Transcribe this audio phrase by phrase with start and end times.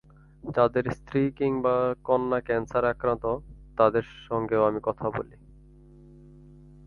[0.43, 1.75] যাঁদের স্ত্রী কিংবা
[2.03, 3.25] কন্যা ক্যানসারে আক্রান্ত,
[3.77, 5.35] তাঁদের সঙ্গেও আমি কথা বলি।